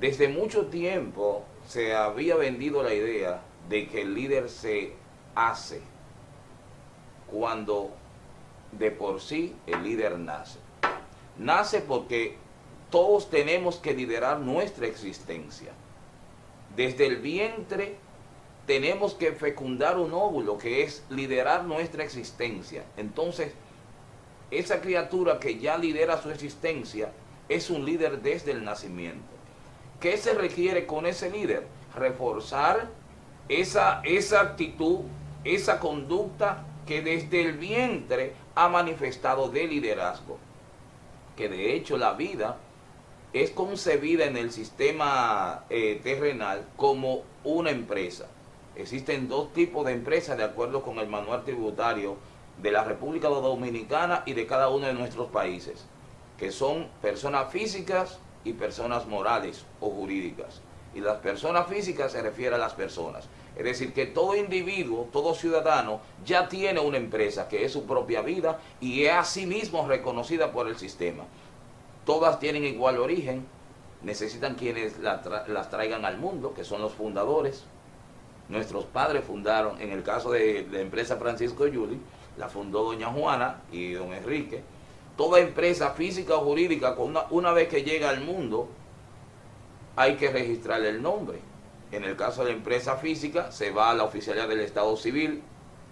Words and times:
desde 0.00 0.28
mucho 0.28 0.66
tiempo 0.66 1.44
se 1.66 1.94
había 1.94 2.36
vendido 2.36 2.82
la 2.82 2.94
idea 2.94 3.42
de 3.68 3.88
que 3.88 4.02
el 4.02 4.14
líder 4.14 4.48
se 4.48 4.92
hace 5.34 5.80
cuando 7.30 7.90
de 8.72 8.90
por 8.90 9.20
sí 9.20 9.54
el 9.66 9.82
líder 9.82 10.18
nace. 10.18 10.58
Nace 11.38 11.80
porque 11.80 12.36
todos 12.90 13.30
tenemos 13.30 13.76
que 13.76 13.94
liderar 13.94 14.40
nuestra 14.40 14.86
existencia. 14.86 15.72
Desde 16.76 17.06
el 17.06 17.16
vientre 17.16 17.96
tenemos 18.66 19.14
que 19.14 19.32
fecundar 19.32 19.98
un 19.98 20.12
óvulo, 20.12 20.58
que 20.58 20.82
es 20.82 21.04
liderar 21.08 21.64
nuestra 21.64 22.04
existencia. 22.04 22.84
Entonces, 22.96 23.52
esa 24.50 24.80
criatura 24.80 25.38
que 25.40 25.58
ya 25.58 25.78
lidera 25.78 26.20
su 26.20 26.30
existencia 26.30 27.12
es 27.48 27.70
un 27.70 27.84
líder 27.84 28.20
desde 28.22 28.52
el 28.52 28.64
nacimiento. 28.64 29.36
¿Qué 30.00 30.18
se 30.18 30.34
requiere 30.34 30.86
con 30.86 31.06
ese 31.06 31.30
líder? 31.30 31.66
Reforzar 31.94 32.88
esa, 33.48 34.02
esa 34.04 34.40
actitud, 34.40 35.00
esa 35.44 35.80
conducta 35.80 36.66
que 36.86 37.00
desde 37.00 37.40
el 37.42 37.52
vientre 37.54 38.34
ha 38.54 38.68
manifestado 38.68 39.48
de 39.48 39.66
liderazgo. 39.66 40.38
Que 41.36 41.48
de 41.48 41.74
hecho 41.74 41.96
la 41.96 42.12
vida 42.12 42.58
es 43.32 43.50
concebida 43.50 44.26
en 44.26 44.36
el 44.36 44.52
sistema 44.52 45.64
eh, 45.70 46.00
terrenal 46.02 46.66
como 46.76 47.22
una 47.44 47.70
empresa. 47.70 48.26
Existen 48.76 49.28
dos 49.28 49.52
tipos 49.54 49.86
de 49.86 49.92
empresas 49.92 50.36
de 50.36 50.44
acuerdo 50.44 50.82
con 50.82 50.98
el 50.98 51.08
manual 51.08 51.44
tributario 51.44 52.16
de 52.62 52.70
la 52.70 52.84
República 52.84 53.28
Dominicana 53.28 54.22
y 54.26 54.34
de 54.34 54.46
cada 54.46 54.68
uno 54.68 54.86
de 54.86 54.94
nuestros 54.94 55.30
países, 55.30 55.84
que 56.38 56.50
son 56.50 56.88
personas 57.00 57.50
físicas 57.50 58.18
y 58.46 58.52
personas 58.52 59.06
morales 59.06 59.64
o 59.80 59.90
jurídicas. 59.90 60.60
Y 60.94 61.00
las 61.00 61.18
personas 61.18 61.66
físicas 61.66 62.12
se 62.12 62.22
refiere 62.22 62.54
a 62.54 62.58
las 62.58 62.72
personas. 62.72 63.28
Es 63.56 63.64
decir, 63.64 63.92
que 63.92 64.06
todo 64.06 64.36
individuo, 64.36 65.08
todo 65.12 65.34
ciudadano 65.34 66.00
ya 66.24 66.48
tiene 66.48 66.80
una 66.80 66.96
empresa 66.96 67.48
que 67.48 67.64
es 67.64 67.72
su 67.72 67.84
propia 67.86 68.22
vida 68.22 68.60
y 68.80 69.04
es 69.04 69.12
asimismo 69.12 69.86
reconocida 69.86 70.52
por 70.52 70.68
el 70.68 70.76
sistema. 70.76 71.24
Todas 72.04 72.38
tienen 72.38 72.64
igual 72.64 72.98
origen, 72.98 73.46
necesitan 74.02 74.54
quienes 74.54 74.98
las 75.00 75.70
traigan 75.70 76.04
al 76.04 76.18
mundo, 76.18 76.54
que 76.54 76.64
son 76.64 76.80
los 76.80 76.92
fundadores. 76.92 77.64
Nuestros 78.48 78.84
padres 78.84 79.24
fundaron, 79.24 79.80
en 79.80 79.90
el 79.90 80.04
caso 80.04 80.30
de 80.30 80.66
la 80.70 80.80
empresa 80.80 81.16
Francisco 81.16 81.66
Yuli, 81.66 81.98
la 82.38 82.48
fundó 82.48 82.84
doña 82.84 83.08
Juana 83.08 83.62
y 83.72 83.92
don 83.92 84.12
Enrique. 84.12 84.62
Toda 85.16 85.40
empresa 85.40 85.90
física 85.92 86.34
o 86.34 86.40
jurídica, 86.40 86.94
una, 87.30 87.52
vez 87.52 87.68
que 87.68 87.82
llega 87.82 88.10
al 88.10 88.20
mundo, 88.20 88.68
hay 89.96 90.16
que 90.16 90.30
registrarle 90.30 90.90
el 90.90 91.02
nombre. 91.02 91.38
En 91.90 92.04
el 92.04 92.16
caso 92.16 92.44
de 92.44 92.50
la 92.50 92.56
empresa 92.56 92.96
física, 92.96 93.50
se 93.50 93.70
va 93.70 93.90
a 93.90 93.94
la 93.94 94.04
oficialidad 94.04 94.48
del 94.48 94.60
Estado 94.60 94.94
Civil 94.96 95.42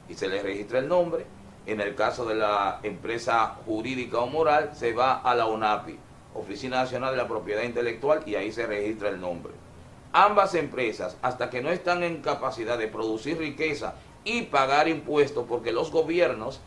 y 0.08 0.14
se 0.14 0.28
le 0.28 0.42
registra 0.42 0.78
el 0.78 0.88
nombre. 0.88 1.24
En 1.66 1.80
el 1.80 1.94
caso 1.94 2.26
de 2.26 2.34
la 2.34 2.80
empresa 2.82 3.56
jurídica 3.64 4.18
o 4.18 4.26
moral, 4.26 4.72
se 4.74 4.92
va 4.92 5.14
a 5.22 5.34
la 5.34 5.46
ONAPI, 5.46 5.98
Oficina 6.34 6.82
Nacional 6.82 7.12
de 7.12 7.16
la 7.16 7.28
Propiedad 7.28 7.62
Intelectual, 7.62 8.22
y 8.26 8.34
ahí 8.34 8.52
se 8.52 8.66
registra 8.66 9.08
el 9.08 9.20
nombre. 9.20 9.54
Ambas 10.12 10.54
empresas, 10.54 11.16
hasta 11.22 11.48
que 11.48 11.62
no 11.62 11.70
están 11.70 12.02
en 12.02 12.20
capacidad 12.20 12.76
de 12.76 12.88
producir 12.88 13.38
riqueza 13.38 13.94
y 14.22 14.42
pagar 14.42 14.86
impuestos, 14.88 15.46
porque 15.48 15.72
los 15.72 15.90
gobiernos 15.90 16.60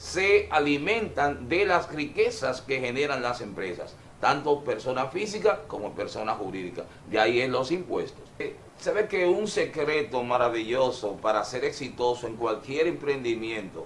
se 0.00 0.48
alimentan 0.50 1.50
de 1.50 1.66
las 1.66 1.92
riquezas 1.92 2.62
que 2.62 2.80
generan 2.80 3.20
las 3.20 3.42
empresas, 3.42 3.94
tanto 4.18 4.64
persona 4.64 5.08
física 5.08 5.60
como 5.68 5.92
persona 5.92 6.34
jurídica. 6.34 6.86
De 7.10 7.20
ahí 7.20 7.42
en 7.42 7.52
los 7.52 7.70
impuestos. 7.70 8.24
Eh, 8.38 8.56
se 8.78 8.92
ve 8.92 9.08
que 9.08 9.26
un 9.26 9.46
secreto 9.46 10.22
maravilloso 10.22 11.16
para 11.16 11.44
ser 11.44 11.66
exitoso 11.66 12.26
en 12.26 12.36
cualquier 12.36 12.86
emprendimiento, 12.86 13.84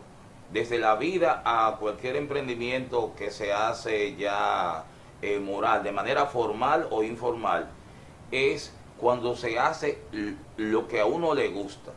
desde 0.53 0.79
la 0.79 0.95
vida 0.95 1.43
a 1.45 1.79
cualquier 1.81 2.15
emprendimiento 2.15 3.13
que 3.19 3.33
se 3.33 3.53
hace 3.53 4.15
ya 4.15 4.85
eh, 5.21 5.41
moral, 5.41 5.83
de 5.83 5.91
manera 5.91 6.27
formal 6.27 6.87
o 6.93 7.03
informal, 7.03 7.69
es 8.31 8.73
cuando 8.99 9.35
se 9.35 9.59
hace 9.59 9.99
lo 10.59 10.87
que 10.87 11.01
a 11.01 11.07
uno 11.07 11.35
le 11.35 11.49
gusta 11.49 11.91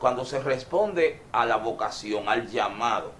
cuando 0.00 0.24
se 0.24 0.40
responde 0.40 1.20
a 1.32 1.46
la 1.46 1.56
vocación, 1.56 2.28
al 2.28 2.48
llamado. 2.48 3.12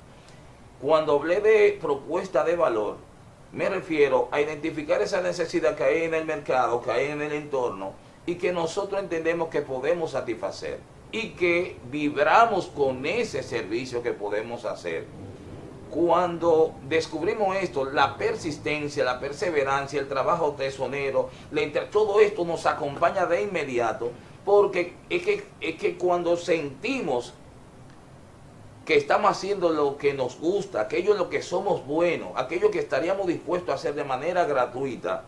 Cuando 0.80 1.14
hablé 1.14 1.40
de 1.40 1.76
propuesta 1.80 2.44
de 2.44 2.54
valor, 2.54 2.96
me 3.52 3.68
refiero 3.68 4.28
a 4.30 4.40
identificar 4.40 5.02
esa 5.02 5.20
necesidad 5.20 5.74
que 5.74 5.82
hay 5.82 6.02
en 6.04 6.14
el 6.14 6.24
mercado, 6.24 6.80
que 6.82 6.92
hay 6.92 7.06
en 7.06 7.20
el 7.20 7.32
entorno 7.32 7.94
y 8.26 8.36
que 8.36 8.52
nosotros 8.52 9.02
entendemos 9.02 9.48
que 9.48 9.62
podemos 9.62 10.12
satisfacer 10.12 10.78
y 11.10 11.30
que 11.30 11.78
vibramos 11.90 12.66
con 12.68 13.04
ese 13.06 13.42
servicio 13.42 14.04
que 14.04 14.12
podemos 14.12 14.64
hacer. 14.64 15.06
Cuando 15.90 16.74
descubrimos 16.86 17.56
esto, 17.56 17.86
la 17.86 18.16
persistencia, 18.16 19.02
la 19.02 19.18
perseverancia, 19.18 19.98
el 19.98 20.06
trabajo 20.06 20.52
tesonero, 20.52 21.30
todo 21.90 22.20
esto 22.20 22.44
nos 22.44 22.66
acompaña 22.66 23.26
de 23.26 23.42
inmediato 23.42 24.12
porque 24.44 24.94
es 25.10 25.22
que, 25.22 25.44
es 25.60 25.76
que 25.76 25.96
cuando 25.96 26.36
sentimos 26.36 27.34
que 28.88 28.96
estamos 28.96 29.30
haciendo 29.30 29.68
lo 29.68 29.98
que 29.98 30.14
nos 30.14 30.38
gusta, 30.38 30.80
aquello 30.80 31.12
en 31.12 31.18
lo 31.18 31.28
que 31.28 31.42
somos 31.42 31.84
buenos, 31.84 32.30
aquello 32.36 32.70
que 32.70 32.78
estaríamos 32.78 33.26
dispuestos 33.26 33.68
a 33.68 33.74
hacer 33.74 33.94
de 33.94 34.02
manera 34.02 34.46
gratuita, 34.46 35.24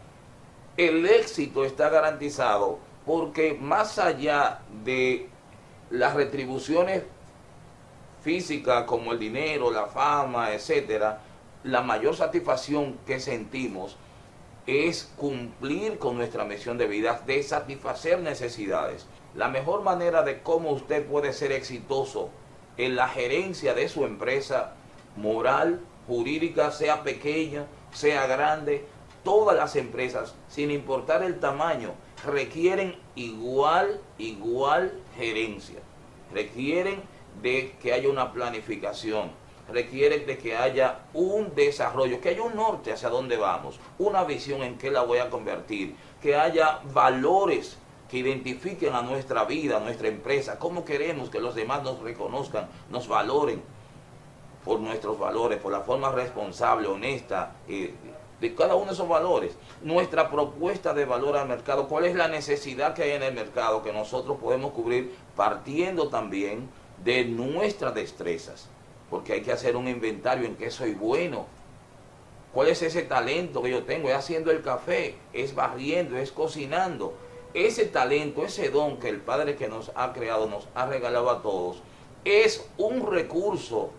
el 0.78 1.04
éxito 1.04 1.66
está 1.66 1.91
garantizado 1.91 2.78
porque 3.04 3.53
más 3.53 3.98
allá 3.98 4.60
de 4.82 5.28
las 5.91 6.15
retribuciones 6.15 7.03
físicas 8.22 8.84
como 8.84 9.12
el 9.12 9.19
dinero, 9.19 9.71
la 9.71 9.84
fama, 9.84 10.54
etcétera, 10.54 11.21
la 11.62 11.82
mayor 11.82 12.16
satisfacción 12.16 12.97
que 13.06 13.21
sentimos 13.21 13.98
es 14.66 15.12
cumplir 15.19 15.98
con 15.98 16.16
nuestra 16.16 16.47
misión 16.47 16.78
de 16.78 16.87
vida, 16.87 17.21
de 17.27 17.42
satisfacer 17.42 18.21
necesidades. 18.21 19.06
La 19.34 19.48
mejor 19.48 19.82
manera 19.82 20.22
de 20.22 20.42
cómo 20.42 20.71
usted 20.71 21.04
puede 21.04 21.34
ser 21.34 21.53
exitoso 21.53 22.31
en 22.76 22.97
la 22.97 23.08
gerencia 23.08 23.75
de 23.75 23.88
su 23.88 24.04
empresa 24.04 24.75
moral, 25.16 25.81
jurídica, 26.06 26.70
sea 26.70 27.03
pequeña, 27.03 27.66
sea 27.92 28.26
grande, 28.26 28.86
todas 29.25 29.56
las 29.56 29.76
empresas, 29.76 30.34
sin 30.48 30.70
importar 30.70 31.22
el 31.22 31.41
tamaño, 31.41 31.94
requieren 32.25 32.97
igual, 33.14 34.00
igual 34.19 34.92
gerencia. 35.16 35.80
Requieren 36.32 37.03
de 37.42 37.75
que 37.82 37.92
haya 37.92 38.09
una 38.09 38.32
planificación, 38.32 39.30
requiere 39.72 40.20
de 40.20 40.38
que 40.38 40.56
haya 40.56 41.00
un 41.12 41.54
desarrollo, 41.54 42.20
que 42.20 42.30
haya 42.30 42.42
un 42.42 42.56
norte 42.56 42.92
hacia 42.92 43.09
dónde 43.09 43.36
vamos, 43.36 43.78
una 43.98 44.25
visión 44.25 44.62
en 44.62 44.78
qué 44.78 44.91
la 44.91 45.03
voy 45.03 45.19
a 45.19 45.30
convertir, 45.30 45.94
que 46.20 46.36
haya 46.36 46.80
valores 46.92 47.78
que 48.10 48.19
identifiquen 48.19 48.94
a 48.94 49.03
nuestra 49.03 49.44
vida, 49.44 49.76
a 49.76 49.81
nuestra 49.81 50.09
empresa, 50.09 50.59
cómo 50.59 50.84
queremos 50.84 51.31
que 51.31 51.41
los 51.41 51.54
demás 51.54 51.82
nos 51.82 52.00
reconozcan, 52.00 52.69
nos 52.91 53.06
valoren 53.09 53.62
por 54.65 54.81
nuestros 54.81 55.19
valores, 55.19 55.59
por 55.59 55.72
la 55.72 55.81
forma 55.81 56.10
responsable, 56.10 56.88
honesta 56.88 57.53
eh, 57.69 57.94
de 58.41 58.54
cada 58.54 58.75
uno 58.75 58.87
de 58.87 58.93
esos 58.93 59.09
valores. 59.09 59.56
Nuestra 59.82 60.31
propuesta 60.31 60.93
de 60.93 61.04
valor 61.04 61.37
al 61.37 61.48
mercado, 61.48 61.88
cuál 61.88 62.04
es 62.04 62.15
la 62.15 62.28
necesidad 62.28 62.94
que 62.94 63.04
hay 63.04 63.12
en 63.12 63.22
el 63.22 63.34
mercado 63.34 63.82
que 63.82 63.93
nosotros 63.93 64.38
podemos 64.38 64.72
cubrir 64.72 65.15
partiendo 65.37 66.09
también 66.09 66.69
de 67.04 67.25
nuestras 67.25 67.94
destrezas 67.94 68.69
porque 69.10 69.32
hay 69.34 69.42
que 69.42 69.53
hacer 69.53 69.77
un 69.77 69.88
inventario 69.88 70.47
en 70.47 70.56
qué 70.56 70.71
soy 70.71 70.94
bueno. 70.94 71.47
¿Cuál 72.54 72.69
es 72.69 72.81
ese 72.82 73.03
talento 73.03 73.60
que 73.60 73.71
yo 73.71 73.82
tengo? 73.82 74.09
Es 74.09 74.15
haciendo 74.15 74.50
el 74.53 74.62
café, 74.62 75.16
es 75.32 75.54
barriendo, 75.54 76.16
es 76.16 76.31
cocinando. 76.31 77.15
Ese 77.54 77.86
talento, 77.86 78.44
ese 78.44 78.70
don 78.70 78.98
que 78.98 79.08
el 79.08 79.20
Padre 79.20 79.56
que 79.56 79.68
nos 79.68 79.91
ha 79.94 80.12
creado, 80.12 80.47
nos 80.47 80.68
ha 80.74 80.86
regalado 80.86 81.30
a 81.30 81.42
todos, 81.42 81.82
es 82.24 82.68
un 82.78 83.10
recurso, 83.10 83.91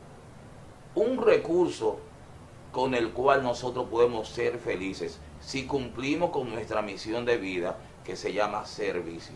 un 0.95 1.17
recurso 1.21 1.99
con 2.71 2.95
el 2.95 3.11
cual 3.11 3.43
nosotros 3.43 3.87
podemos 3.89 4.29
ser 4.29 4.57
felices 4.57 5.19
si 5.41 5.65
cumplimos 5.65 6.29
con 6.29 6.49
nuestra 6.49 6.81
misión 6.81 7.25
de 7.25 7.37
vida 7.37 7.77
que 8.05 8.15
se 8.15 8.31
llama 8.31 8.65
servicio. 8.65 9.35